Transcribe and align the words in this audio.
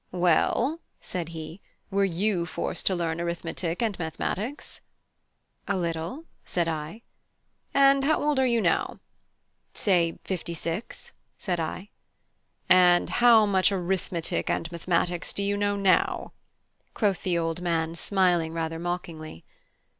"Well," 0.13 0.79
said 0.99 1.29
he, 1.29 1.61
"were 1.91 2.03
you 2.03 2.47
forced 2.47 2.87
to 2.87 2.95
learn 2.95 3.21
arithmetic 3.21 3.83
and 3.83 3.99
mathematics?" 3.99 4.81
"A 5.67 5.77
little," 5.77 6.25
said 6.43 6.67
I. 6.67 7.03
"And 7.71 8.03
how 8.03 8.23
old 8.23 8.39
are 8.39 8.45
you 8.47 8.61
now?" 8.61 8.99
"Say 9.75 10.17
fifty 10.23 10.55
six," 10.55 11.11
said 11.37 11.59
I. 11.59 11.89
"And 12.67 13.11
how 13.21 13.45
much 13.45 13.71
arithmetic 13.71 14.49
and 14.49 14.71
mathematics 14.71 15.33
do 15.33 15.43
you 15.43 15.55
know 15.55 15.75
now?" 15.75 16.33
quoth 16.95 17.21
the 17.21 17.37
old 17.37 17.61
man, 17.61 17.93
smiling 17.93 18.53
rather 18.53 18.79
mockingly. 18.79 19.43